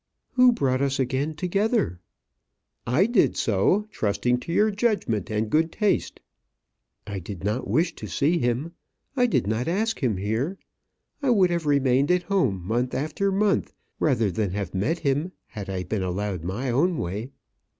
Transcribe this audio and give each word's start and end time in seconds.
"Who 0.33 0.51
brought 0.51 0.81
us 0.81 0.99
again 0.99 1.35
together?" 1.35 1.99
"I 2.87 3.05
did 3.05 3.37
so; 3.37 3.87
trusting 3.91 4.39
to 4.39 4.51
your 4.51 4.71
judgment 4.71 5.29
and 5.29 5.47
good 5.47 5.71
taste." 5.71 6.21
"I 7.05 7.19
did 7.19 7.43
not 7.43 7.67
wish 7.67 7.93
to 7.97 8.07
see 8.07 8.39
him. 8.39 8.71
I 9.15 9.27
did 9.27 9.45
not 9.45 9.67
ask 9.67 10.01
him 10.01 10.17
here. 10.17 10.57
I 11.21 11.29
would 11.29 11.51
have 11.51 11.67
remained 11.67 12.09
at 12.09 12.23
home 12.23 12.65
month 12.65 12.95
after 12.95 13.31
month 13.31 13.73
rather 13.99 14.31
than 14.31 14.53
have 14.53 14.73
met 14.73 14.97
him 14.97 15.33
had 15.45 15.69
I 15.69 15.83
been 15.83 16.01
allowed 16.01 16.43
my 16.43 16.71
own 16.71 16.97
way." 16.97 17.29